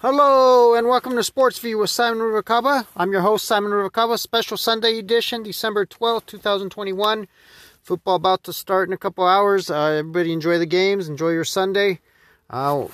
Hello 0.00 0.74
and 0.74 0.88
welcome 0.88 1.16
to 1.16 1.24
Sports 1.24 1.58
View 1.58 1.78
with 1.78 1.88
Simon 1.88 2.18
Ruvalcaba. 2.18 2.86
I'm 2.98 3.12
your 3.12 3.22
host, 3.22 3.46
Simon 3.46 3.72
Ruvalcaba. 3.72 4.18
Special 4.18 4.58
Sunday 4.58 4.98
edition, 4.98 5.42
December 5.42 5.86
12th, 5.86 6.26
2021. 6.26 7.26
Football 7.82 8.16
about 8.16 8.44
to 8.44 8.52
start 8.52 8.90
in 8.90 8.92
a 8.92 8.98
couple 8.98 9.26
hours. 9.26 9.70
Uh, 9.70 9.96
everybody 9.98 10.34
enjoy 10.34 10.58
the 10.58 10.66
games. 10.66 11.08
Enjoy 11.08 11.30
your 11.30 11.46
Sunday. 11.46 12.00
Uh, 12.50 12.88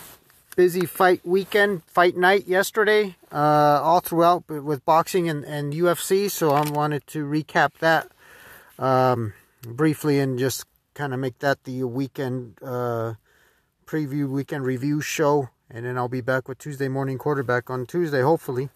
busy 0.55 0.87
fight 0.87 1.21
weekend, 1.27 1.83
fight 1.87 2.17
night 2.17 2.47
yesterday, 2.47 3.17
uh, 3.33 3.81
all 3.83 3.99
throughout 3.99 4.49
with 4.49 4.85
boxing 4.85 5.29
and, 5.29 5.45
and 5.45 5.73
UFC. 5.73 6.31
So 6.31 6.53
I 6.53 6.61
wanted 6.71 7.05
to 7.09 7.27
recap 7.27 7.79
that 7.81 8.13
um, 8.79 9.33
briefly 9.67 10.21
and 10.21 10.39
just 10.39 10.67
kind 10.95 11.13
of 11.13 11.19
make 11.19 11.41
that 11.41 11.65
the 11.65 11.83
weekend 11.83 12.59
uh, 12.63 13.15
preview, 13.87 14.29
weekend 14.29 14.65
review 14.65 15.01
show. 15.01 15.49
And 15.75 15.87
then 15.87 15.97
I'll 15.97 16.09
be 16.09 16.21
back 16.21 16.49
with 16.49 16.59
Tuesday 16.59 16.89
morning 16.89 17.17
quarterback 17.17 17.71
on 17.71 17.87
Tuesday, 17.87 18.21
hopefully. 18.21 18.69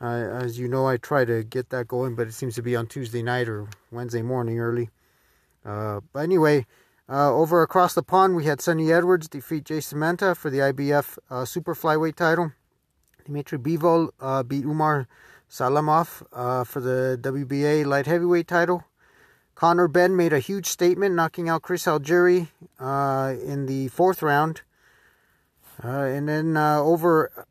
Uh, 0.00 0.06
as 0.06 0.58
you 0.58 0.68
know, 0.68 0.88
I 0.88 0.96
try 0.96 1.26
to 1.26 1.44
get 1.44 1.68
that 1.68 1.86
going, 1.86 2.14
but 2.14 2.26
it 2.26 2.32
seems 2.32 2.54
to 2.54 2.62
be 2.62 2.74
on 2.74 2.86
Tuesday 2.86 3.22
night 3.22 3.46
or 3.46 3.68
Wednesday 3.92 4.22
morning 4.22 4.58
early. 4.58 4.88
Uh, 5.66 6.00
but 6.14 6.20
anyway, 6.20 6.64
uh, 7.10 7.30
over 7.30 7.62
across 7.62 7.92
the 7.92 8.02
pond, 8.02 8.36
we 8.36 8.46
had 8.46 8.62
Sunny 8.62 8.90
Edwards 8.90 9.28
defeat 9.28 9.64
Jayson 9.64 9.98
Mama 9.98 10.34
for 10.34 10.48
the 10.48 10.58
IBF 10.58 11.18
uh, 11.28 11.44
super 11.44 11.74
flyweight 11.74 12.14
title. 12.14 12.52
Dmitry 13.26 13.58
Bivol 13.58 14.08
uh, 14.18 14.42
beat 14.42 14.64
Umar 14.64 15.06
Salamov 15.50 16.22
uh, 16.32 16.64
for 16.64 16.80
the 16.80 17.18
WBA 17.20 17.84
light 17.84 18.06
heavyweight 18.06 18.48
title. 18.48 18.84
Conor 19.54 19.88
Benn 19.88 20.16
made 20.16 20.32
a 20.32 20.38
huge 20.38 20.66
statement, 20.66 21.14
knocking 21.14 21.50
out 21.50 21.60
Chris 21.60 21.84
Algieri 21.84 22.48
in 22.80 23.66
the 23.66 23.88
fourth 23.88 24.22
round. 24.22 24.62
Uh, 25.82 25.88
and 25.88 26.28
then 26.28 26.56
over 26.56 27.46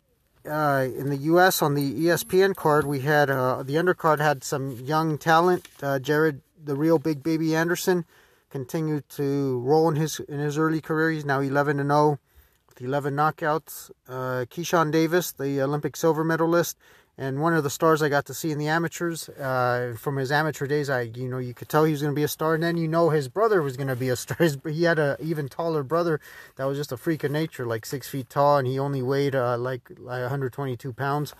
in 0.45 1.09
the 1.09 1.19
U.S. 1.21 1.61
on 1.61 1.73
the 1.73 2.05
ESPN 2.05 2.55
card, 2.55 2.85
we 2.85 3.01
had 3.01 3.27
the 3.27 3.75
undercard 3.75 4.19
had 4.19 4.43
some 4.43 4.71
young 4.71 5.17
talent. 5.17 5.67
Jared, 6.01 6.41
the 6.63 6.75
real 6.75 6.99
big 6.99 7.23
baby 7.23 7.55
Anderson 7.55 8.05
continued 8.49 9.07
to 9.09 9.59
roll 9.59 9.89
in 9.89 9.95
his 9.95 10.19
in 10.19 10.39
his 10.39 10.57
early 10.57 10.81
career. 10.81 11.11
He's 11.11 11.25
now 11.25 11.39
11 11.39 11.79
and 11.79 11.89
0 11.89 12.19
with 12.67 12.81
11 12.81 13.15
knockouts. 13.15 13.91
Uh, 14.07 14.45
Keyshawn 14.49 14.91
Davis, 14.91 15.31
the 15.31 15.61
Olympic 15.61 15.95
silver 15.95 16.23
medalist, 16.23 16.77
and 17.19 17.41
one 17.41 17.53
of 17.53 17.65
the 17.65 17.69
stars 17.69 18.01
I 18.01 18.07
got 18.07 18.25
to 18.27 18.33
see 18.33 18.49
in 18.49 18.57
the 18.57 18.69
amateurs. 18.69 19.27
Uh, 19.27 19.93
from 19.99 20.15
his 20.15 20.31
amateur 20.31 20.67
days, 20.67 20.89
I 20.89 21.01
you 21.01 21.27
know 21.27 21.37
you 21.37 21.53
could 21.53 21.67
tell 21.67 21.83
he 21.83 21.91
was 21.91 22.01
going 22.01 22.13
to 22.13 22.15
be 22.15 22.23
a 22.23 22.29
star, 22.29 22.53
and 22.53 22.63
then 22.63 22.77
you 22.77 22.87
know 22.87 23.09
his 23.09 23.27
brother 23.27 23.61
was 23.61 23.75
going 23.75 23.89
to 23.89 23.95
be 23.95 24.07
a 24.07 24.15
star. 24.15 24.37
His, 24.39 24.57
he 24.65 24.83
had 24.83 24.99
an 24.99 25.17
even 25.19 25.49
taller 25.49 25.83
brother 25.83 26.21
that 26.55 26.63
was 26.63 26.77
just 26.77 26.93
a 26.93 26.97
freak 26.97 27.25
of 27.25 27.31
nature, 27.31 27.65
like 27.65 27.85
six 27.85 28.07
feet 28.07 28.29
tall, 28.29 28.57
and 28.57 28.65
he 28.65 28.79
only 28.79 29.01
weighed 29.01 29.35
uh, 29.35 29.57
like, 29.57 29.89
like 29.97 30.21
122 30.21 30.93
pounds. 30.93 31.35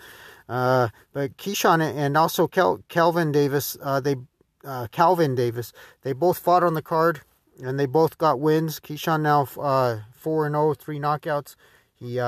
Uh, 0.50 0.90
but 1.14 1.38
Keyshawn 1.38 1.82
and 1.82 2.18
also 2.18 2.46
Kel- 2.46 2.84
Kelvin 2.90 3.32
Davis, 3.32 3.78
uh, 3.82 4.02
they 4.02 4.18
uh, 4.66 4.88
Calvin 4.92 5.34
Davis. 5.34 5.72
They 6.02 6.12
both 6.12 6.40
fought 6.40 6.62
on 6.62 6.74
the 6.74 6.82
card, 6.82 7.22
and 7.64 7.80
they 7.80 7.86
both 7.86 8.18
got 8.18 8.42
wins. 8.42 8.82
Keyshawn 8.82 9.22
now 9.22 9.48
uh, 9.58 10.02
four 10.12 10.46
and 10.46 10.56
zero, 10.56 10.72
oh, 10.72 10.74
three 10.74 11.00
knockouts. 11.00 11.56
He 11.96 12.20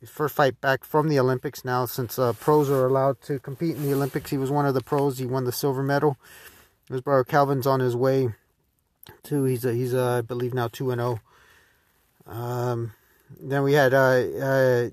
his 0.00 0.10
first 0.10 0.34
fight 0.34 0.60
back 0.60 0.84
from 0.84 1.08
the 1.08 1.18
Olympics 1.18 1.64
now, 1.64 1.86
since 1.86 2.18
uh, 2.18 2.32
pros 2.34 2.70
are 2.70 2.86
allowed 2.86 3.20
to 3.22 3.38
compete 3.38 3.76
in 3.76 3.82
the 3.82 3.94
Olympics. 3.94 4.30
He 4.30 4.38
was 4.38 4.50
one 4.50 4.66
of 4.66 4.74
the 4.74 4.82
pros. 4.82 5.18
He 5.18 5.26
won 5.26 5.44
the 5.44 5.52
silver 5.52 5.82
medal. 5.82 6.16
His 6.88 7.00
brother 7.00 7.24
Calvin's 7.24 7.66
on 7.66 7.80
his 7.80 7.96
way 7.96 8.28
to. 9.24 9.44
He's 9.44 9.64
a, 9.64 9.72
he's 9.72 9.94
a, 9.94 10.02
I 10.02 10.20
believe 10.20 10.54
now 10.54 10.68
two 10.68 10.90
and 10.90 11.00
zero. 11.00 11.20
Oh. 12.26 12.32
Um, 12.32 12.92
then 13.40 13.62
we 13.62 13.72
had 13.72 13.94
uh, 13.94 13.96
uh, 13.96 14.90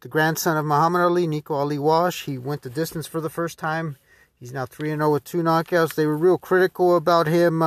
the 0.00 0.08
grandson 0.08 0.56
of 0.56 0.64
Muhammad 0.64 1.02
Ali, 1.02 1.26
Nico 1.26 1.54
Ali 1.54 1.78
Walsh. 1.78 2.24
He 2.24 2.38
went 2.38 2.62
the 2.62 2.70
distance 2.70 3.06
for 3.06 3.20
the 3.20 3.30
first 3.30 3.58
time 3.58 3.96
He's 4.40 4.54
now 4.54 4.64
3 4.64 4.92
and 4.92 5.00
0 5.00 5.12
with 5.12 5.24
two 5.24 5.42
knockouts. 5.42 5.94
They 5.94 6.06
were 6.06 6.16
real 6.16 6.38
critical 6.38 6.96
about 6.96 7.26
him. 7.26 7.60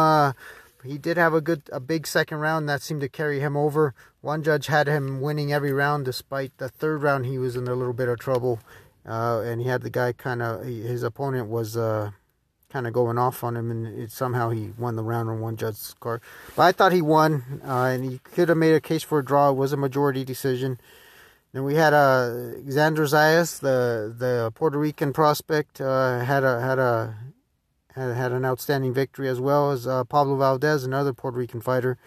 He 0.84 0.98
did 0.98 1.18
have 1.18 1.34
a 1.34 1.42
good, 1.42 1.64
a 1.72 1.80
big 1.80 2.06
second 2.06 2.40
round 2.40 2.68
that 2.70 2.82
seemed 2.82 3.02
to 3.02 3.10
carry 3.10 3.40
him 3.40 3.56
over. 3.56 3.94
One 4.22 4.44
judge 4.44 4.68
had 4.68 4.88
him 4.88 5.22
winning 5.22 5.54
every 5.54 5.74
round, 5.74 6.06
despite 6.06 6.58
the 6.58 6.70
third 6.70 7.02
round 7.04 7.26
he 7.26 7.38
was 7.38 7.56
in 7.56 7.68
a 7.68 7.76
little 7.76 7.94
bit 7.94 8.10
of 8.10 8.20
trouble, 8.20 8.60
uh, 9.08 9.42
and 9.46 9.62
he 9.62 9.68
had 9.68 9.82
the 9.82 9.90
guy 9.90 10.14
kind 10.14 10.42
of 10.42 10.66
his 10.66 11.04
opponent 11.04 11.48
was 11.50 11.78
uh, 11.78 12.12
kind 12.70 12.88
of 12.88 12.94
going 12.94 13.18
off 13.18 13.44
on 13.44 13.56
him, 13.56 13.72
and 13.72 13.88
it, 13.88 14.12
somehow 14.12 14.50
he 14.50 14.72
won 14.78 14.96
the 14.96 15.04
round 15.04 15.30
on 15.30 15.40
one 15.40 15.56
judge's 15.56 15.96
card. 16.00 16.22
But 16.56 16.64
I 16.64 16.72
thought 16.72 16.92
he 16.92 17.02
won, 17.02 17.62
uh, 17.66 17.86
and 17.86 18.04
he 18.04 18.20
could 18.20 18.50
have 18.50 18.58
made 18.58 18.74
a 18.74 18.82
case 18.82 19.04
for 19.04 19.20
a 19.20 19.26
draw. 19.26 19.50
It 19.50 19.54
was 19.56 19.74
a 19.74 19.78
majority 19.78 20.26
decision. 20.26 20.80
Then 21.54 21.64
we 21.64 21.76
had 21.76 21.94
uh, 21.94 22.58
Xander 22.66 23.06
Zayas, 23.06 23.60
the 23.60 24.14
the 24.18 24.52
Puerto 24.56 24.78
Rican 24.78 25.14
prospect, 25.14 25.80
uh, 25.80 26.20
had 26.22 26.44
a 26.44 26.60
had 26.60 26.80
a 26.80 27.16
had, 27.96 28.16
had 28.16 28.32
an 28.32 28.46
outstanding 28.46 28.94
victory 28.94 29.28
as 29.28 29.40
well 29.40 29.72
as 29.72 29.88
uh, 29.88 30.04
Pablo 30.04 30.36
Valdez, 30.36 30.84
another 30.84 31.14
Puerto 31.14 31.38
Rican 31.38 31.62
fighter, 31.62 31.98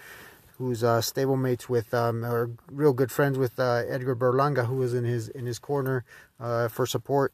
who's 0.59 0.83
uh, 0.83 1.01
stablemates 1.01 1.69
with 1.69 1.93
um, 1.95 2.25
or 2.25 2.51
real 2.71 2.93
good 2.93 3.13
friends 3.13 3.39
with 3.39 3.59
uh, 3.59 3.83
Edgar 3.89 4.17
Berlanga, 4.17 4.67
who 4.67 4.77
was 4.77 4.95
in 4.95 5.05
his 5.05 5.29
in 5.29 5.47
his 5.47 5.59
corner 5.59 6.05
uh, 6.41 6.69
for 6.69 6.87
support. 6.87 7.33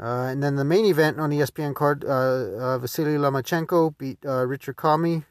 Uh, 0.00 0.28
and 0.30 0.42
then 0.42 0.56
the 0.56 0.64
main 0.64 0.86
event 0.86 1.20
on 1.20 1.30
the 1.30 1.38
ESPN 1.38 1.74
card, 1.74 2.02
uh, 2.04 2.78
Vasily 2.78 3.16
Lomachenko 3.18 3.96
beat 3.98 4.18
Richard 4.24 4.76
Commey. 4.76 5.24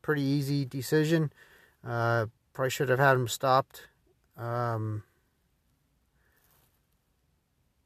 pretty 0.00 0.22
easy 0.22 0.64
decision. 0.64 1.32
probably 1.82 2.70
should 2.70 2.88
have 2.88 3.00
had 3.00 3.14
him 3.14 3.26
stopped. 3.26 3.88
Um, 4.36 5.02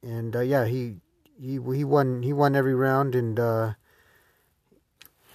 and 0.02 0.34
yeah, 0.34 0.66
he 0.66 0.96
he 1.40 1.52
he 1.52 1.84
won 1.84 2.22
he 2.22 2.32
won 2.32 2.56
every 2.56 2.74
round 2.74 3.14
and 3.14 3.38
uh, 3.38 3.74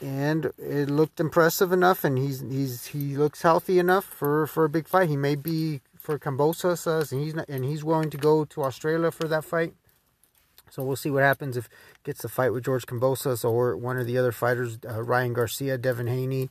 and 0.04 0.52
it 0.58 0.90
looked 0.90 1.20
impressive 1.20 1.72
enough, 1.72 2.04
and 2.04 2.18
he's 2.18 2.42
he's 2.42 2.88
he 2.88 3.16
looks 3.16 3.42
healthy 3.42 3.80
enough 3.80 4.04
for, 4.04 4.46
for 4.48 4.66
a 4.66 4.70
big 4.70 4.88
fight. 4.88 5.10
He 5.10 5.18
may 5.18 5.36
be 5.36 5.82
for 5.98 6.20
Kambosos, 6.20 6.86
uh, 6.86 7.06
and 7.10 7.24
he's 7.24 7.34
not, 7.34 7.48
and 7.48 7.64
he's 7.64 7.84
willing 7.84 8.10
to 8.10 8.18
go 8.18 8.44
to 8.46 8.64
Australia 8.64 9.12
for 9.12 9.28
that 9.28 9.46
fight. 9.46 9.74
So 10.70 10.84
we'll 10.84 10.98
see 10.98 11.10
what 11.10 11.24
happens 11.24 11.56
if 11.56 11.70
gets 12.04 12.24
the 12.24 12.30
fight 12.30 12.52
with 12.52 12.66
George 12.66 12.86
Kambosos 12.86 13.46
or 13.50 13.78
one 13.78 13.98
of 13.98 14.06
the 14.06 14.18
other 14.18 14.32
fighters, 14.32 14.80
uh, 14.90 15.02
Ryan 15.02 15.34
Garcia, 15.34 15.78
Devin 15.78 16.08
Haney 16.08 16.50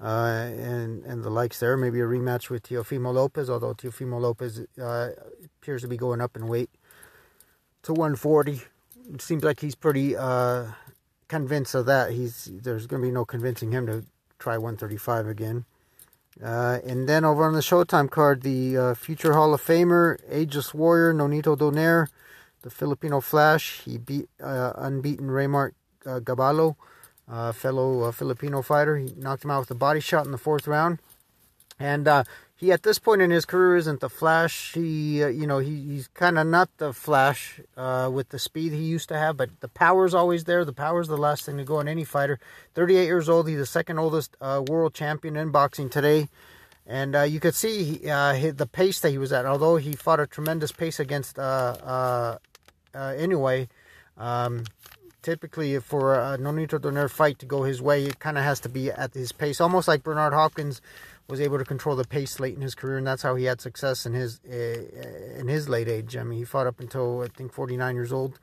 uh, 0.00 0.50
and 0.56 1.04
and 1.04 1.24
the 1.24 1.30
likes 1.30 1.58
there. 1.60 1.76
Maybe 1.76 2.00
a 2.00 2.04
rematch 2.04 2.50
with 2.50 2.62
Teofimo 2.64 3.12
Lopez, 3.12 3.50
although 3.50 3.74
Teofimo 3.74 4.20
Lopez 4.20 4.60
uh, 4.80 5.10
appears 5.60 5.82
to 5.82 5.88
be 5.88 5.96
going 5.96 6.20
up 6.20 6.36
in 6.36 6.46
weight 6.46 6.70
to 7.82 7.92
140. 7.92 8.62
It 9.12 9.20
seems 9.20 9.44
like 9.44 9.60
he's 9.60 9.74
pretty 9.74 10.16
uh, 10.16 10.66
convinced 11.28 11.74
of 11.74 11.86
that. 11.86 12.12
He's 12.12 12.50
there's 12.52 12.86
going 12.86 13.02
to 13.02 13.08
be 13.08 13.12
no 13.12 13.24
convincing 13.24 13.72
him 13.72 13.86
to 13.86 14.04
try 14.38 14.56
135 14.56 15.26
again. 15.26 15.64
Uh, 16.42 16.78
and 16.84 17.08
then 17.08 17.24
over 17.24 17.44
on 17.44 17.52
the 17.52 17.60
Showtime 17.60 18.10
card, 18.10 18.42
the 18.42 18.76
uh, 18.76 18.94
future 18.94 19.34
Hall 19.34 19.54
of 19.54 19.62
Famer, 19.62 20.18
Ageless 20.28 20.74
Warrior, 20.74 21.14
Nonito 21.14 21.56
Donaire, 21.56 22.08
the 22.62 22.70
Filipino 22.70 23.20
Flash. 23.20 23.82
He 23.84 23.98
beat 23.98 24.28
uh, 24.42 24.72
unbeaten 24.76 25.28
Reymart 25.28 25.72
uh, 26.06 27.52
fellow 27.52 28.02
uh, 28.02 28.10
Filipino 28.10 28.62
fighter. 28.62 28.96
He 28.96 29.14
knocked 29.16 29.44
him 29.44 29.50
out 29.50 29.60
with 29.60 29.70
a 29.70 29.74
body 29.74 30.00
shot 30.00 30.26
in 30.26 30.32
the 30.32 30.38
fourth 30.38 30.66
round. 30.66 30.98
And 31.78 32.06
uh, 32.06 32.24
he, 32.56 32.72
at 32.72 32.82
this 32.82 32.98
point 32.98 33.22
in 33.22 33.30
his 33.30 33.44
career, 33.44 33.76
isn't 33.76 34.00
the 34.00 34.08
Flash. 34.08 34.72
He, 34.74 35.22
uh, 35.22 35.28
you 35.28 35.46
know, 35.46 35.58
he, 35.58 35.80
he's 35.82 36.08
kind 36.08 36.38
of 36.38 36.46
not 36.46 36.70
the 36.78 36.92
Flash 36.92 37.60
uh, 37.76 38.10
with 38.12 38.28
the 38.28 38.38
speed 38.38 38.72
he 38.72 38.82
used 38.82 39.08
to 39.08 39.16
have, 39.18 39.36
but 39.36 39.60
the 39.60 39.68
power's 39.68 40.14
always 40.14 40.44
there. 40.44 40.64
The 40.64 40.72
power's 40.72 41.08
the 41.08 41.16
last 41.16 41.44
thing 41.44 41.56
to 41.58 41.64
go 41.64 41.80
in 41.80 41.88
any 41.88 42.04
fighter. 42.04 42.38
38 42.74 43.04
years 43.06 43.28
old. 43.28 43.48
He's 43.48 43.58
the 43.58 43.66
second 43.66 43.98
oldest 43.98 44.36
uh, 44.40 44.62
world 44.66 44.94
champion 44.94 45.36
in 45.36 45.50
boxing 45.50 45.88
today. 45.88 46.28
And 46.86 47.16
you 47.32 47.40
could 47.40 47.54
see 47.54 47.94
the 47.96 48.68
pace 48.70 49.00
that 49.00 49.08
he 49.08 49.16
was 49.16 49.32
at. 49.32 49.46
Although 49.46 49.76
he 49.76 49.94
fought 49.94 50.20
a 50.20 50.26
tremendous 50.26 50.70
pace 50.70 51.00
against 51.00 51.38
anyway. 52.94 53.68
Um, 54.18 54.64
typically 55.24 55.78
for 55.80 56.14
a 56.14 56.38
Nonito 56.38 56.78
Donaire 56.78 57.10
fight 57.10 57.38
to 57.40 57.46
go 57.46 57.62
his 57.62 57.80
way, 57.82 58.04
it 58.04 58.18
kind 58.20 58.38
of 58.38 58.44
has 58.44 58.60
to 58.60 58.68
be 58.68 58.90
at 58.90 59.14
his 59.14 59.32
pace, 59.32 59.60
almost 59.60 59.88
like 59.88 60.04
Bernard 60.04 60.34
Hopkins 60.34 60.80
was 61.28 61.40
able 61.40 61.58
to 61.58 61.64
control 61.64 61.96
the 61.96 62.04
pace 62.04 62.38
late 62.38 62.54
in 62.54 62.60
his 62.60 62.74
career, 62.74 62.98
and 62.98 63.06
that's 63.06 63.22
how 63.22 63.34
he 63.34 63.44
had 63.44 63.60
success 63.60 64.06
in 64.06 64.12
his 64.12 64.40
uh, 64.48 65.38
in 65.38 65.48
his 65.48 65.68
late 65.68 65.88
age. 65.88 66.16
I 66.16 66.22
mean, 66.22 66.38
he 66.38 66.44
fought 66.44 66.66
up 66.66 66.80
until 66.80 67.22
I 67.22 67.28
think 67.28 67.52
49 67.52 67.94
years 67.94 68.12
old. 68.12 68.38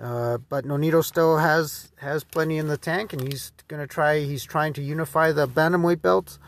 Uh, 0.00 0.38
but 0.38 0.64
Nonito 0.64 1.04
still 1.04 1.38
has 1.38 1.92
has 1.96 2.24
plenty 2.24 2.58
in 2.58 2.66
the 2.66 2.76
tank, 2.76 3.12
and 3.12 3.22
he's 3.22 3.52
gonna 3.68 3.86
try. 3.86 4.20
He's 4.20 4.44
trying 4.44 4.72
to 4.74 4.82
unify 4.82 5.30
the 5.30 5.46
bantamweight 5.46 6.02
belts, 6.02 6.38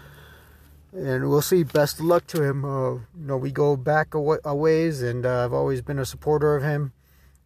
and 0.93 1.31
we'll 1.31 1.43
see. 1.43 1.63
Best 1.63 2.01
luck 2.01 2.27
to 2.29 2.43
him. 2.43 2.65
Uh, 2.65 2.91
you 2.95 3.03
know, 3.15 3.37
we 3.37 3.53
go 3.53 3.77
back 3.77 4.15
a, 4.15 4.39
a 4.45 4.55
ways, 4.55 5.01
and 5.01 5.25
uh, 5.25 5.45
I've 5.45 5.53
always 5.53 5.81
been 5.81 6.01
a 6.01 6.07
supporter 6.07 6.57
of 6.57 6.65
him 6.65 6.93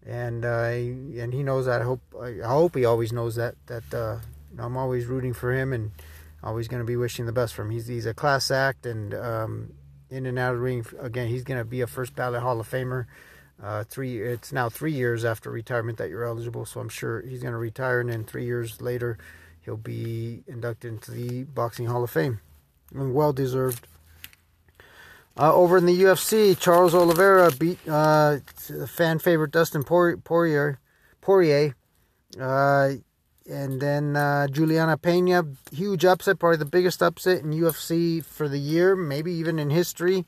and 0.07 0.45
uh, 0.45 0.65
and 0.65 1.33
he 1.33 1.43
knows 1.43 1.67
that. 1.67 1.83
I 1.83 1.85
hope 1.85 2.01
I 2.21 2.47
hope 2.47 2.75
he 2.75 2.85
always 2.85 3.13
knows 3.13 3.37
that 3.37 3.55
that 3.67 3.95
uh, 3.95 4.19
I'm 4.59 4.77
always 4.77 5.07
rooting 5.07 5.33
for 5.33 5.53
him 5.53 5.73
and 5.73 5.93
always 6.43 6.69
going 6.69 6.81
to 6.81 6.87
be 6.87 6.97
wishing 6.97 7.27
the 7.27 7.33
best 7.33 7.55
for 7.55 7.63
him. 7.63 7.71
He's 7.71 7.87
he's 7.87 8.07
a 8.07 8.15
class 8.15 8.51
act, 8.51 8.87
and 8.87 9.15
um, 9.15 9.73
in 10.11 10.27
and 10.27 10.39
out 10.39 10.53
of 10.53 10.59
the 10.59 10.63
ring. 10.63 10.85
Again, 10.99 11.29
he's 11.29 11.45
going 11.45 11.59
to 11.59 11.65
be 11.65 11.81
a 11.81 11.87
first 11.87 12.15
ballot 12.15 12.43
Hall 12.43 12.61
of 12.61 12.69
Famer. 12.69 13.07
Uh, 13.63 13.85
three. 13.85 14.21
It's 14.21 14.53
now 14.53 14.69
three 14.69 14.93
years 14.93 15.25
after 15.25 15.51
retirement 15.51 15.99
that 15.99 16.09
you're 16.09 16.25
eligible, 16.25 16.65
so 16.65 16.81
I'm 16.81 16.89
sure 16.89 17.23
he's 17.23 17.43
going 17.43 17.53
to 17.53 17.59
retire, 17.59 18.01
and 18.01 18.11
then 18.11 18.25
three 18.25 18.45
years 18.45 18.81
later, 18.81 19.19
he'll 19.61 19.77
be 19.77 20.43
inducted 20.47 20.93
into 20.93 21.11
the 21.11 21.45
Boxing 21.45 21.87
Hall 21.87 22.03
of 22.03 22.11
Fame. 22.11 22.41
And 22.95 23.15
well 23.15 23.33
deserved. 23.33 23.87
Uh, 25.39 25.55
over 25.55 25.79
in 25.79 25.87
the 25.87 26.03
UFC, 26.03 26.59
Charles 26.59 26.95
Oliveira 26.95 27.51
beat 27.53 27.79
uh, 27.89 28.39
fan 28.87 29.19
favorite 29.19 29.53
Dustin 29.53 29.85
Poirier. 29.85 30.81
Poirier. 31.21 31.77
And 33.51 33.81
then 33.81 34.17
uh, 34.17 34.47
Juliana 34.47 34.97
Pena, 34.97 35.45
huge 35.73 36.05
upset, 36.05 36.39
probably 36.39 36.59
the 36.59 36.65
biggest 36.65 37.03
upset 37.03 37.43
in 37.43 37.51
UFC 37.51 38.25
for 38.25 38.49
the 38.49 38.59
year, 38.59 38.95
maybe 38.95 39.33
even 39.33 39.59
in 39.59 39.71
history. 39.71 40.25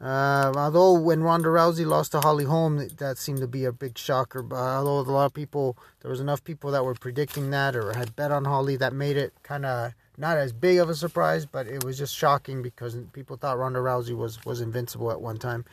Uh, 0.00 0.52
although 0.54 0.92
when 0.92 1.22
Ronda 1.22 1.48
Rousey 1.48 1.84
lost 1.84 2.12
to 2.12 2.20
Holly 2.20 2.44
Holm, 2.44 2.86
that 2.98 3.18
seemed 3.18 3.40
to 3.40 3.48
be 3.48 3.64
a 3.64 3.72
big 3.72 3.98
shocker. 3.98 4.42
But 4.42 4.56
although 4.56 5.00
a 5.00 5.10
lot 5.10 5.26
of 5.26 5.34
people, 5.34 5.76
there 6.00 6.10
was 6.10 6.20
enough 6.20 6.44
people 6.44 6.70
that 6.70 6.84
were 6.84 6.94
predicting 6.94 7.50
that 7.50 7.74
or 7.74 7.94
had 7.94 8.14
bet 8.14 8.30
on 8.30 8.44
Holly, 8.44 8.76
that 8.76 8.92
made 8.92 9.16
it 9.16 9.32
kind 9.42 9.64
of 9.66 9.94
not 10.16 10.36
as 10.36 10.52
big 10.52 10.78
of 10.78 10.88
a 10.88 10.94
surprise. 10.94 11.46
But 11.46 11.66
it 11.66 11.82
was 11.84 11.98
just 11.98 12.14
shocking 12.14 12.62
because 12.62 12.96
people 13.12 13.36
thought 13.36 13.58
Ronda 13.58 13.80
Rousey 13.80 14.16
was 14.16 14.44
was 14.44 14.60
invincible 14.60 15.10
at 15.10 15.20
one 15.20 15.38
time, 15.38 15.64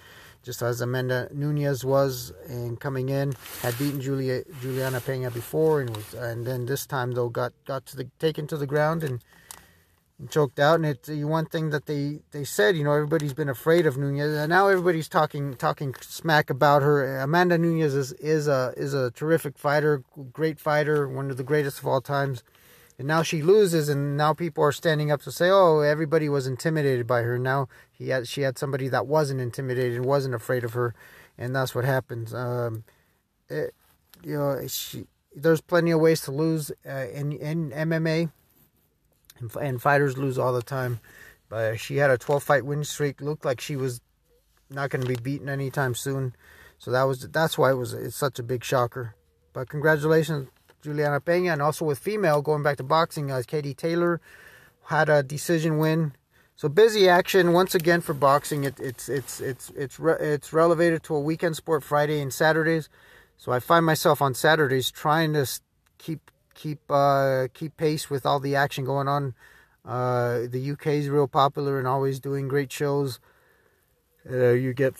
just 0.45 0.61
as 0.61 0.79
Amanda 0.79 1.27
Nunes 1.33 1.83
was. 1.83 2.31
And 2.47 2.79
coming 2.79 3.09
in, 3.09 3.33
had 3.61 3.77
beaten 3.77 3.99
Julia 3.99 4.43
Juliana 4.61 5.01
Pena 5.01 5.31
before, 5.31 5.81
and 5.81 5.89
was 5.95 6.13
and 6.13 6.45
then 6.45 6.65
this 6.65 6.85
time 6.85 7.11
though 7.11 7.29
got 7.29 7.53
got 7.65 7.85
to 7.87 7.97
the 7.97 8.07
taken 8.19 8.47
to 8.47 8.57
the 8.57 8.67
ground 8.67 9.03
and 9.03 9.21
choked 10.29 10.59
out. 10.59 10.75
And 10.75 10.85
it's 10.85 11.09
uh, 11.09 11.13
one 11.27 11.45
thing 11.45 11.71
that 11.71 11.85
they, 11.85 12.19
they 12.31 12.43
said, 12.43 12.75
you 12.75 12.83
know, 12.83 12.93
everybody's 12.93 13.33
been 13.33 13.49
afraid 13.49 13.85
of 13.85 13.97
Nunes, 13.97 14.33
and 14.33 14.49
now 14.49 14.67
everybody's 14.67 15.09
talking 15.09 15.55
talking 15.55 15.93
smack 16.01 16.49
about 16.49 16.81
her. 16.81 17.19
Amanda 17.19 17.57
Nunes 17.57 17.93
is 17.93 18.13
is 18.13 18.47
a 18.47 18.73
is 18.77 18.93
a 18.93 19.11
terrific 19.11 19.57
fighter, 19.57 20.03
great 20.31 20.59
fighter, 20.59 21.07
one 21.07 21.29
of 21.29 21.37
the 21.37 21.43
greatest 21.43 21.79
of 21.79 21.87
all 21.87 22.01
times. 22.01 22.43
And 22.97 23.07
now 23.07 23.23
she 23.23 23.41
loses, 23.41 23.89
and 23.89 24.15
now 24.15 24.33
people 24.33 24.63
are 24.63 24.71
standing 24.71 25.11
up 25.11 25.21
to 25.23 25.31
say, 25.31 25.49
"Oh, 25.49 25.79
everybody 25.79 26.29
was 26.29 26.47
intimidated 26.47 27.05
by 27.05 27.21
her." 27.23 27.37
Now 27.37 27.67
he 27.91 28.09
had 28.09 28.27
she 28.27 28.41
had 28.41 28.57
somebody 28.57 28.87
that 28.87 29.05
wasn't 29.05 29.41
intimidated, 29.41 29.97
and 29.97 30.05
wasn't 30.05 30.35
afraid 30.35 30.63
of 30.63 30.73
her, 30.73 30.95
and 31.37 31.55
that's 31.55 31.75
what 31.75 31.83
happens. 31.83 32.33
Um, 32.33 32.85
it, 33.49 33.75
you 34.23 34.37
know, 34.37 34.65
she 34.67 35.07
there's 35.35 35.59
plenty 35.59 35.91
of 35.91 35.99
ways 35.99 36.21
to 36.21 36.31
lose 36.31 36.71
uh, 36.87 37.07
in 37.13 37.33
in 37.33 37.71
MMA 37.71 38.31
and, 39.39 39.55
and 39.55 39.81
fighters 39.81 40.17
lose 40.17 40.37
all 40.37 40.53
the 40.53 40.63
time. 40.63 40.99
But 41.49 41.79
she 41.79 41.97
had 41.97 42.09
a 42.09 42.17
12 42.17 42.43
fight 42.43 42.65
win 42.65 42.83
streak. 42.83 43.21
Looked 43.21 43.45
like 43.45 43.61
she 43.61 43.75
was 43.75 44.01
not 44.69 44.89
going 44.89 45.01
to 45.01 45.07
be 45.07 45.15
beaten 45.15 45.49
anytime 45.49 45.95
soon. 45.95 46.35
So 46.77 46.91
that 46.91 47.03
was 47.03 47.27
that's 47.29 47.57
why 47.57 47.71
it 47.71 47.75
was 47.75 47.93
it's 47.93 48.15
such 48.15 48.39
a 48.39 48.43
big 48.43 48.63
shocker. 48.63 49.15
But 49.53 49.69
congratulations, 49.69 50.49
Juliana 50.85 51.19
Pena, 51.19 51.51
and 51.51 51.61
also 51.61 51.83
with 51.83 51.99
female 51.99 52.41
going 52.41 52.63
back 52.63 52.77
to 52.77 52.83
boxing, 52.83 53.31
uh, 53.31 53.41
Katie 53.45 53.73
Taylor 53.73 54.21
had 54.85 55.09
a 55.09 55.23
decision 55.23 55.77
win. 55.77 56.13
So 56.55 56.69
busy 56.69 57.09
action 57.09 57.51
once 57.51 57.75
again 57.75 57.99
for 57.99 58.13
boxing. 58.13 58.63
It, 58.63 58.79
it's 58.79 59.09
it's 59.09 59.41
it's 59.41 59.71
it's 59.71 59.99
re, 59.99 60.15
it's 60.19 60.53
relegated 60.53 61.03
to 61.03 61.15
a 61.15 61.19
weekend 61.19 61.57
sport 61.57 61.83
Friday 61.83 62.21
and 62.21 62.33
Saturdays. 62.33 62.87
So 63.35 63.51
I 63.51 63.59
find 63.59 63.85
myself 63.85 64.21
on 64.21 64.33
Saturdays 64.33 64.89
trying 64.89 65.33
to 65.33 65.45
keep 65.97 66.31
keep 66.53 66.79
uh, 66.89 67.47
keep 67.53 67.75
pace 67.75 68.09
with 68.09 68.25
all 68.25 68.39
the 68.39 68.55
action 68.55 68.85
going 68.85 69.07
on. 69.07 69.33
Uh, 69.83 70.47
the 70.49 70.71
UK 70.71 70.87
is 70.87 71.09
real 71.09 71.27
popular 71.27 71.77
and 71.77 71.87
always 71.87 72.19
doing 72.19 72.47
great 72.47 72.71
shows. 72.71 73.19
Uh, 74.29 74.51
you 74.51 74.73
get 74.73 74.93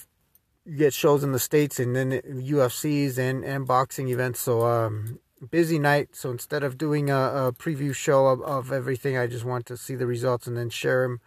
you 0.66 0.78
get 0.78 0.94
shows 0.94 1.24
in 1.24 1.32
the 1.32 1.40
states 1.40 1.80
and 1.80 1.96
then 1.96 2.12
UFCs 2.12 3.18
and 3.18 3.46
and 3.46 3.66
boxing 3.66 4.10
events. 4.10 4.42
So 4.42 4.66
um, 4.66 5.20
busy 5.46 5.80
night. 5.80 6.16
So 6.16 6.32
instead 6.32 6.64
of 6.64 6.78
doing 6.78 7.10
a, 7.10 7.48
a 7.48 7.54
preview 7.54 7.94
show 7.94 8.28
of, 8.28 8.42
of, 8.42 8.72
everything, 8.72 9.18
I 9.18 9.28
just 9.28 9.46
want 9.46 9.66
to 9.68 9.78
see 9.78 9.96
the 9.96 10.08
results 10.08 10.48
and 10.48 10.58
then 10.58 10.70
share 10.70 11.04
them. 11.04 11.22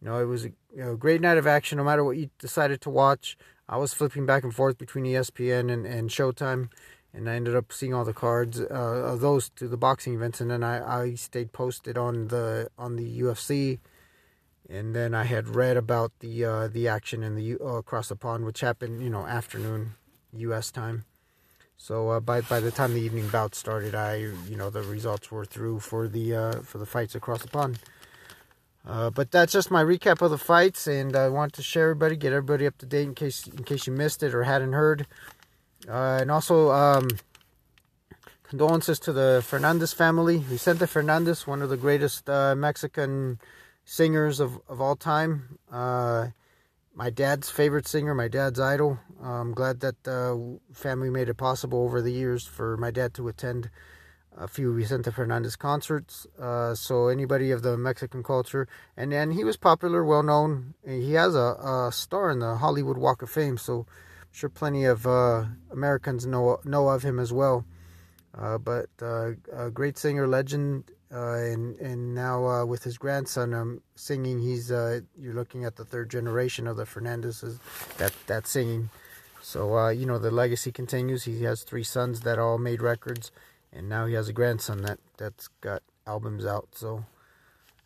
You 0.00 0.08
know, 0.08 0.20
it 0.20 0.26
was 0.26 0.44
a 0.44 0.48
you 0.74 0.82
know, 0.84 0.96
great 0.96 1.20
night 1.20 1.38
of 1.38 1.46
action. 1.46 1.78
No 1.78 1.84
matter 1.84 2.04
what 2.04 2.16
you 2.16 2.30
decided 2.38 2.80
to 2.82 2.90
watch, 2.90 3.36
I 3.68 3.76
was 3.76 3.94
flipping 3.94 4.26
back 4.26 4.44
and 4.44 4.54
forth 4.54 4.78
between 4.78 5.04
ESPN 5.04 5.72
and, 5.72 5.86
and 5.86 6.10
Showtime 6.10 6.68
and 7.14 7.30
I 7.30 7.36
ended 7.36 7.54
up 7.54 7.72
seeing 7.72 7.94
all 7.94 8.04
the 8.04 8.12
cards 8.12 8.60
uh, 8.60 8.64
of 8.64 9.20
those 9.20 9.48
to 9.50 9.68
the 9.68 9.76
boxing 9.76 10.14
events, 10.14 10.40
and 10.40 10.50
then 10.50 10.64
I, 10.64 11.02
I 11.02 11.14
stayed 11.14 11.52
posted 11.52 11.96
on 11.96 12.28
the 12.28 12.68
on 12.76 12.96
the 12.96 13.20
UFC, 13.20 13.78
and 14.68 14.94
then 14.94 15.14
I 15.14 15.24
had 15.24 15.48
read 15.48 15.76
about 15.76 16.12
the 16.18 16.44
uh, 16.44 16.68
the 16.68 16.88
action 16.88 17.22
in 17.22 17.36
the 17.36 17.56
uh, 17.60 17.76
across 17.76 18.08
the 18.08 18.16
pond, 18.16 18.44
which 18.44 18.60
happened 18.60 19.00
you 19.00 19.10
know 19.10 19.26
afternoon 19.26 19.94
U.S. 20.32 20.72
time. 20.72 21.04
So 21.84 22.08
uh, 22.08 22.20
by 22.20 22.40
by 22.40 22.60
the 22.60 22.70
time 22.70 22.94
the 22.94 23.02
evening 23.02 23.28
bout 23.28 23.54
started, 23.54 23.94
I 23.94 24.14
you 24.48 24.56
know 24.56 24.70
the 24.70 24.80
results 24.80 25.30
were 25.30 25.44
through 25.44 25.80
for 25.80 26.08
the 26.08 26.34
uh, 26.34 26.52
for 26.62 26.78
the 26.78 26.86
fights 26.86 27.14
across 27.14 27.42
the 27.42 27.48
pond. 27.48 27.78
Uh, 28.86 29.10
but 29.10 29.30
that's 29.30 29.52
just 29.52 29.70
my 29.70 29.84
recap 29.84 30.22
of 30.22 30.30
the 30.30 30.38
fights, 30.38 30.86
and 30.86 31.14
I 31.14 31.28
want 31.28 31.52
to 31.52 31.62
share 31.62 31.90
everybody, 31.90 32.16
get 32.16 32.32
everybody 32.32 32.66
up 32.66 32.78
to 32.78 32.86
date 32.86 33.02
in 33.02 33.14
case 33.14 33.46
in 33.46 33.64
case 33.64 33.86
you 33.86 33.92
missed 33.92 34.22
it 34.22 34.34
or 34.34 34.44
hadn't 34.44 34.72
heard. 34.72 35.06
Uh, 35.86 36.20
and 36.22 36.30
also, 36.30 36.70
um, 36.70 37.06
condolences 38.44 38.98
to 39.00 39.12
the 39.12 39.44
Fernandez 39.44 39.92
family. 39.92 40.38
Vicente 40.38 40.86
Fernandez, 40.86 41.46
one 41.46 41.60
of 41.60 41.68
the 41.68 41.76
greatest 41.76 42.30
uh, 42.30 42.54
Mexican 42.54 43.38
singers 43.84 44.40
of, 44.40 44.58
of 44.70 44.80
all 44.80 44.96
time. 44.96 45.58
Uh, 46.94 47.04
my 47.04 47.10
dad's 47.10 47.50
favorite 47.50 47.86
singer, 47.86 48.14
my 48.14 48.28
dad's 48.28 48.60
idol. 48.60 48.98
I'm 49.22 49.52
glad 49.52 49.80
that 49.80 50.04
the 50.04 50.58
family 50.72 51.10
made 51.10 51.28
it 51.28 51.34
possible 51.34 51.82
over 51.82 52.02
the 52.02 52.12
years 52.12 52.46
for 52.46 52.76
my 52.76 52.90
dad 52.90 53.14
to 53.14 53.28
attend 53.28 53.70
a 54.36 54.48
few 54.48 54.74
Vicente 54.74 55.10
Fernandez 55.10 55.56
concerts. 55.56 56.26
Uh, 56.38 56.74
so 56.74 57.08
anybody 57.08 57.50
of 57.50 57.62
the 57.62 57.76
Mexican 57.76 58.22
culture, 58.22 58.66
and 58.96 59.12
then 59.12 59.30
he 59.30 59.44
was 59.44 59.56
popular, 59.56 60.04
well 60.04 60.22
known. 60.22 60.74
He 60.86 61.12
has 61.14 61.34
a, 61.34 61.88
a 61.88 61.90
star 61.92 62.30
in 62.30 62.40
the 62.40 62.56
Hollywood 62.56 62.98
Walk 62.98 63.22
of 63.22 63.30
Fame. 63.30 63.58
So 63.58 63.80
I'm 63.80 64.32
sure 64.32 64.50
plenty 64.50 64.84
of 64.84 65.06
uh, 65.06 65.44
Americans 65.70 66.26
know 66.26 66.58
know 66.64 66.88
of 66.88 67.02
him 67.02 67.18
as 67.18 67.32
well. 67.32 67.64
Uh, 68.36 68.58
but 68.58 68.88
uh, 69.00 69.32
a 69.52 69.70
great 69.70 69.96
singer, 69.96 70.26
legend, 70.26 70.90
uh, 70.90 70.93
and 71.18 71.78
and 71.78 72.14
now 72.14 72.46
uh, 72.46 72.64
with 72.64 72.82
his 72.82 72.98
grandson 72.98 73.54
um, 73.54 73.82
singing, 73.94 74.40
he's 74.40 74.70
uh, 74.72 75.00
you're 75.16 75.34
looking 75.34 75.64
at 75.64 75.76
the 75.76 75.84
third 75.84 76.10
generation 76.10 76.66
of 76.66 76.76
the 76.76 76.84
Fernandezes 76.84 77.58
that 77.98 78.12
that 78.26 78.46
singing. 78.46 78.90
So 79.42 79.88
you 79.88 80.06
know 80.06 80.18
the 80.18 80.30
legacy 80.30 80.72
continues. 80.72 81.24
He 81.24 81.44
has 81.44 81.62
three 81.62 81.84
sons 81.84 82.20
that 82.20 82.38
all 82.38 82.58
made 82.58 82.82
records, 82.82 83.30
and 83.72 83.88
now 83.88 84.06
he 84.06 84.14
has 84.14 84.28
a 84.28 84.32
grandson 84.32 84.82
that 84.82 84.98
that's 85.16 85.48
got 85.60 85.82
albums 86.06 86.44
out. 86.44 86.68
So 86.72 87.04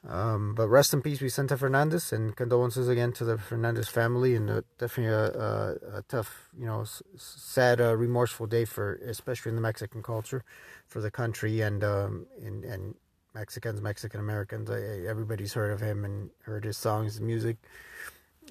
um, 0.07 0.55
but 0.55 0.69
rest 0.69 0.95
in 0.95 1.03
peace, 1.03 1.19
Vicente 1.19 1.57
Fernandez, 1.57 2.13
and 2.13 2.35
condolences 2.37 2.89
again 2.89 3.13
to 3.13 3.25
the 3.25 3.37
Fernandez 3.37 3.89
family, 3.89 4.37
and 4.37 4.49
uh, 4.49 4.63
definitely 4.79 5.13
a, 5.13 5.27
a, 5.27 5.99
a, 5.99 6.03
tough, 6.09 6.49
you 6.57 6.67
know, 6.67 6.85
sad, 7.17 7.81
uh, 7.81 7.97
remorseful 7.97 8.47
day 8.47 8.65
for, 8.65 8.95
especially 9.05 9.51
in 9.51 9.57
the 9.57 9.61
Mexican 9.61 10.03
culture, 10.03 10.45
for 10.87 11.01
the 11.01 11.11
country 11.11 11.61
and 11.61 11.83
um, 11.83 12.27
and, 12.43 12.65
and 12.65 12.95
Mexicans, 13.35 13.81
Mexican 13.81 14.21
Americans. 14.21 14.71
everybody's 14.71 15.55
heard 15.55 15.73
of 15.73 15.81
him 15.81 16.05
and 16.05 16.31
heard 16.43 16.65
his 16.65 16.77
songs, 16.77 17.17
and 17.17 17.27
music, 17.27 17.57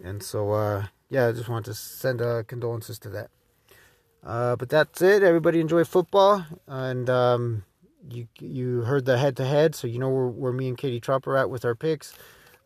and 0.04 0.22
so 0.24 0.52
uh, 0.52 0.86
yeah, 1.10 1.28
I 1.28 1.32
just 1.32 1.50
want 1.50 1.66
to 1.66 1.74
send 1.74 2.22
uh, 2.22 2.44
condolences 2.44 3.00
to 3.00 3.10
that. 3.10 3.30
Uh, 4.24 4.56
but 4.56 4.70
that's 4.70 5.02
it. 5.02 5.24
Everybody 5.24 5.60
enjoy 5.60 5.84
football, 5.84 6.46
and 6.68 7.10
um, 7.10 7.64
you 8.10 8.28
you 8.40 8.82
heard 8.82 9.06
the 9.06 9.18
head 9.18 9.38
to 9.38 9.46
head, 9.46 9.76
so 9.76 9.88
you 9.88 10.00
know 10.00 10.10
where, 10.10 10.28
where 10.28 10.54
me 10.54 10.68
and 10.68 10.78
Katie 10.78 11.00
Trop 11.00 11.26
are 11.28 11.38
at 11.38 11.50
with 11.50 11.66
our 11.66 11.76
picks. 11.76 12.14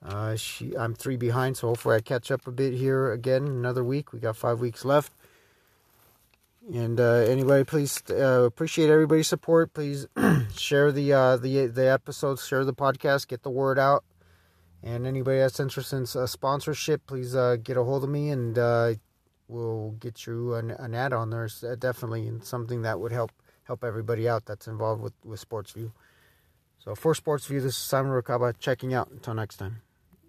Uh, 0.03 0.35
she 0.35 0.75
I'm 0.75 0.95
three 0.95 1.17
behind, 1.17 1.57
so 1.57 1.67
hopefully 1.67 1.95
I 1.95 2.01
catch 2.01 2.31
up 2.31 2.47
a 2.47 2.51
bit 2.51 2.73
here 2.73 3.11
again. 3.11 3.45
Another 3.47 3.83
week. 3.83 4.13
We 4.13 4.19
got 4.19 4.35
five 4.35 4.59
weeks 4.59 4.83
left. 4.83 5.13
And 6.73 7.01
uh, 7.01 7.25
anybody, 7.27 7.65
please 7.65 8.01
uh, 8.09 8.43
appreciate 8.43 8.89
everybody's 8.89 9.27
support. 9.27 9.73
Please 9.73 10.07
share 10.55 10.93
the 10.93 11.11
uh, 11.11 11.35
the 11.35 11.67
the 11.67 11.91
episodes, 11.91 12.47
share 12.47 12.63
the 12.63 12.73
podcast, 12.73 13.27
get 13.27 13.43
the 13.43 13.49
word 13.49 13.77
out. 13.77 14.05
And 14.81 15.05
anybody 15.05 15.39
that's 15.39 15.59
interested 15.59 15.97
in 15.97 16.03
uh, 16.21 16.25
sponsorship, 16.25 17.05
please 17.05 17.35
uh, 17.35 17.57
get 17.61 17.75
a 17.75 17.83
hold 17.83 18.05
of 18.05 18.09
me, 18.09 18.29
and 18.29 18.57
uh, 18.57 18.93
we'll 19.49 19.91
get 19.99 20.25
you 20.25 20.55
an, 20.55 20.71
an 20.71 20.95
ad 20.95 21.11
on 21.13 21.29
there. 21.29 21.49
definitely, 21.77 22.25
and 22.27 22.43
something 22.43 22.83
that 22.83 22.99
would 22.99 23.11
help 23.11 23.31
help 23.65 23.83
everybody 23.83 24.27
out 24.27 24.45
that's 24.45 24.67
involved 24.67 25.01
with, 25.01 25.13
with 25.25 25.47
SportsView. 25.47 25.91
So 26.79 26.95
for 26.95 27.13
SportsView, 27.13 27.61
this 27.61 27.73
is 27.73 27.77
Simon 27.77 28.11
Ruvalcaba 28.11 28.57
checking 28.59 28.93
out. 28.93 29.09
Until 29.11 29.33
next 29.33 29.57
time. 29.57 29.81